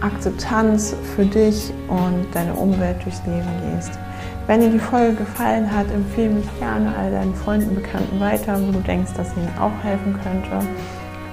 Akzeptanz 0.00 0.94
für 1.14 1.24
dich 1.24 1.72
und 1.88 2.26
deine 2.32 2.54
Umwelt 2.54 2.96
durchs 3.04 3.22
Leben 3.26 3.48
gehst. 3.72 3.92
Wenn 4.46 4.60
dir 4.60 4.70
die 4.70 4.78
Folge 4.78 5.16
gefallen 5.16 5.70
hat, 5.74 5.90
empfehle 5.90 6.30
mich 6.30 6.58
gerne 6.60 6.94
all 6.96 7.10
deinen 7.10 7.34
Freunden, 7.34 7.74
Bekannten 7.74 8.20
weiter, 8.20 8.58
wo 8.60 8.70
du 8.70 8.78
denkst, 8.80 9.12
dass 9.16 9.36
ihnen 9.36 9.50
auch 9.58 9.72
helfen 9.82 10.18
könnte. 10.22 10.64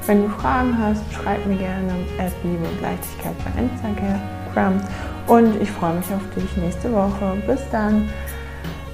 Wenn 0.07 0.23
du 0.23 0.29
Fragen 0.29 0.75
hast, 0.77 1.03
schreib 1.13 1.45
mir 1.45 1.57
gerne 1.57 1.93
at 2.17 2.31
Liebe 2.43 2.65
und 2.65 2.81
Leichtigkeit 2.81 3.35
bei 3.45 3.61
Instagram. 3.61 4.81
Und 5.27 5.61
ich 5.61 5.71
freue 5.71 5.95
mich 5.95 6.05
auf 6.07 6.21
dich 6.35 6.57
nächste 6.57 6.91
Woche. 6.91 7.37
Bis 7.47 7.61
dann. 7.71 8.09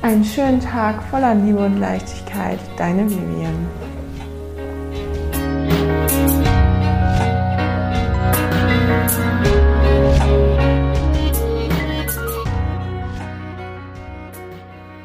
Einen 0.02 0.24
schönen 0.24 0.62
Tag 0.62 1.04
voller 1.04 1.36
Liebe 1.36 1.60
und 1.60 1.78
Leichtigkeit. 1.78 2.58
Deine 2.78 3.10
Vivian. 3.10 3.89